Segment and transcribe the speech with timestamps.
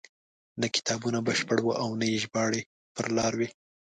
[0.61, 2.61] نه کتابونه بشپړ وو او نه یې ژباړې
[2.95, 3.49] پر لار وې.